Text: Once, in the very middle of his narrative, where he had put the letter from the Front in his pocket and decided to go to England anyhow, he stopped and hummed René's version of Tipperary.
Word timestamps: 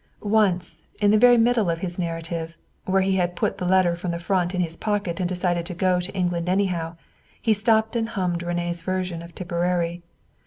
Once, 0.33 0.87
in 0.99 1.11
the 1.11 1.17
very 1.19 1.37
middle 1.37 1.69
of 1.69 1.81
his 1.81 1.99
narrative, 1.99 2.57
where 2.85 3.03
he 3.03 3.17
had 3.17 3.35
put 3.35 3.59
the 3.59 3.65
letter 3.67 3.95
from 3.95 4.09
the 4.09 4.17
Front 4.17 4.55
in 4.55 4.59
his 4.59 4.75
pocket 4.75 5.19
and 5.19 5.29
decided 5.29 5.63
to 5.63 5.75
go 5.75 5.99
to 5.99 6.11
England 6.15 6.49
anyhow, 6.49 6.95
he 7.39 7.53
stopped 7.53 7.95
and 7.95 8.09
hummed 8.09 8.41
René's 8.43 8.81
version 8.81 9.21
of 9.21 9.35
Tipperary. 9.35 10.01